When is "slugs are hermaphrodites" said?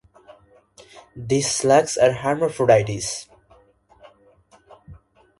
1.57-3.29